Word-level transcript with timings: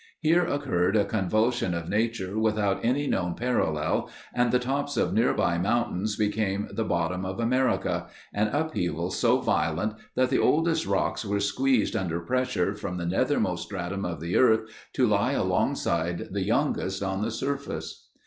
Here 0.19 0.43
occurred 0.47 0.95
a 0.95 1.05
convulsion 1.05 1.75
of 1.75 1.87
nature 1.87 2.39
without 2.39 2.83
any 2.83 3.05
known 3.05 3.35
parallel 3.35 4.09
and 4.33 4.51
the 4.51 4.57
tops 4.57 4.97
of 4.97 5.13
nearby 5.13 5.59
mountains 5.59 6.15
became 6.15 6.67
the 6.73 6.83
bottom 6.83 7.23
of 7.23 7.39
America—an 7.39 8.47
upheaval 8.47 9.11
so 9.11 9.41
violent 9.41 9.93
that 10.15 10.31
the 10.31 10.39
oldest 10.39 10.87
rocks 10.87 11.23
were 11.23 11.39
squeezed 11.39 11.95
under 11.95 12.19
pressure 12.19 12.73
from 12.73 12.97
the 12.97 13.05
nethermost 13.05 13.65
stratum 13.65 14.03
of 14.03 14.21
the 14.21 14.37
earth 14.37 14.67
to 14.93 15.05
lie 15.05 15.33
alongside 15.33 16.29
the 16.31 16.41
youngest 16.43 17.03
on 17.03 17.21
the 17.21 17.29
surface. 17.29 18.07